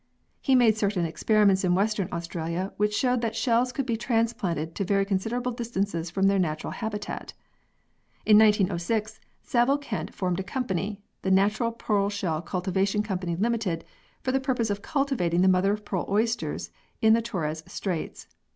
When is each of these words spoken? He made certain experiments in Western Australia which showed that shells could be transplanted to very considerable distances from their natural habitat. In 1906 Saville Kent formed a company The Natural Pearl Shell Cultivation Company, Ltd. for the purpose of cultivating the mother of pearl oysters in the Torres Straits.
He 0.41 0.55
made 0.55 0.75
certain 0.77 1.05
experiments 1.05 1.63
in 1.63 1.75
Western 1.75 2.07
Australia 2.11 2.73
which 2.77 2.95
showed 2.95 3.21
that 3.21 3.35
shells 3.35 3.71
could 3.71 3.85
be 3.85 3.95
transplanted 3.95 4.73
to 4.73 4.83
very 4.83 5.05
considerable 5.05 5.51
distances 5.51 6.09
from 6.09 6.25
their 6.25 6.39
natural 6.39 6.71
habitat. 6.73 7.33
In 8.25 8.39
1906 8.39 9.19
Saville 9.43 9.77
Kent 9.77 10.11
formed 10.15 10.39
a 10.39 10.43
company 10.43 11.03
The 11.21 11.29
Natural 11.29 11.71
Pearl 11.71 12.09
Shell 12.09 12.41
Cultivation 12.41 13.03
Company, 13.03 13.35
Ltd. 13.35 13.83
for 14.23 14.31
the 14.31 14.39
purpose 14.41 14.71
of 14.71 14.81
cultivating 14.81 15.41
the 15.41 15.47
mother 15.47 15.71
of 15.71 15.85
pearl 15.85 16.07
oysters 16.09 16.71
in 17.03 17.13
the 17.13 17.21
Torres 17.21 17.61
Straits. 17.67 18.25